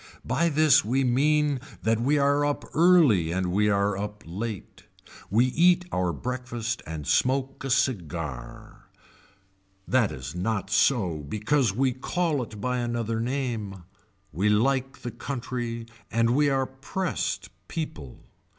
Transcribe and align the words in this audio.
By 0.25 0.49
this 0.49 0.83
we 0.83 1.03
mean 1.03 1.59
that 1.83 2.01
we 2.01 2.17
are 2.17 2.43
up 2.43 2.65
early 2.73 3.31
and 3.31 3.51
we 3.51 3.69
are 3.69 3.95
up 3.95 4.23
late. 4.25 4.81
We 5.29 5.45
eat 5.45 5.85
our 5.91 6.11
breakfast 6.11 6.81
and 6.87 7.05
smoke 7.05 7.63
a 7.63 7.69
cigar. 7.69 8.89
That 9.87 10.11
is 10.11 10.33
not 10.33 10.71
so 10.71 11.19
because 11.29 11.71
we 11.75 11.93
call 11.93 12.41
it 12.41 12.59
by 12.59 12.79
another 12.79 13.19
name. 13.19 13.83
We 14.31 14.49
like 14.49 15.03
the 15.03 15.11
country 15.11 15.85
and 16.09 16.31
we 16.31 16.49
are 16.49 16.65
pressed 16.65 17.49
people. 17.67 18.21